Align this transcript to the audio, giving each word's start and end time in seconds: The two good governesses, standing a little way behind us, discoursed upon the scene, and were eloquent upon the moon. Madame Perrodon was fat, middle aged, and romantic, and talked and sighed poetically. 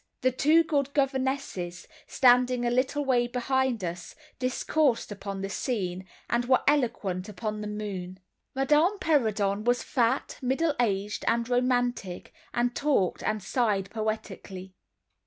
The 0.21 0.31
two 0.31 0.63
good 0.63 0.95
governesses, 0.95 1.87
standing 2.07 2.65
a 2.65 2.71
little 2.71 3.05
way 3.05 3.27
behind 3.27 3.83
us, 3.83 4.15
discoursed 4.39 5.11
upon 5.11 5.41
the 5.43 5.49
scene, 5.51 6.07
and 6.27 6.43
were 6.45 6.63
eloquent 6.67 7.29
upon 7.29 7.61
the 7.61 7.67
moon. 7.67 8.19
Madame 8.55 8.97
Perrodon 8.97 9.63
was 9.63 9.83
fat, 9.83 10.39
middle 10.41 10.73
aged, 10.79 11.23
and 11.27 11.47
romantic, 11.47 12.33
and 12.51 12.75
talked 12.75 13.21
and 13.21 13.43
sighed 13.43 13.91
poetically. 13.91 14.73